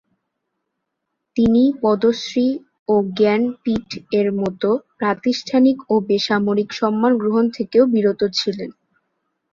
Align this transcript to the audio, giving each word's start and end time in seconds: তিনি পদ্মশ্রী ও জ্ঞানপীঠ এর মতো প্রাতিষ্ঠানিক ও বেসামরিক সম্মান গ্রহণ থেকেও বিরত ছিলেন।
তিনি 1.37 1.63
পদ্মশ্রী 1.81 2.47
ও 2.87 2.95
জ্ঞানপীঠ 3.17 3.87
এর 4.19 4.27
মতো 4.41 4.69
প্রাতিষ্ঠানিক 4.99 5.77
ও 5.89 6.05
বেসামরিক 6.07 6.69
সম্মান 6.79 7.11
গ্রহণ 7.21 7.45
থেকেও 7.57 7.83
বিরত 7.93 8.21
ছিলেন। 8.37 8.69